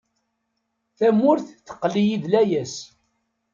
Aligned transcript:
Tamurt 0.97 1.47
teqqel-iyi 1.67 2.17
d 2.23 2.25
layas. 2.31 2.75